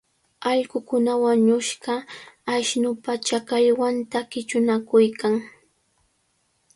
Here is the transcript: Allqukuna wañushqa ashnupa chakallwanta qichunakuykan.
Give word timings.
Allqukuna 0.51 1.13
wañushqa 1.23 1.93
ashnupa 2.55 3.11
chakallwanta 3.27 4.17
qichunakuykan. 4.31 5.35